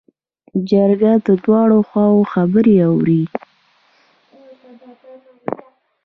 جرګه 0.69 1.11
د 1.25 1.27
دواړو 1.43 1.79
خواوو 1.89 2.29
خبرې 2.33 2.75
اوري. 2.89 3.21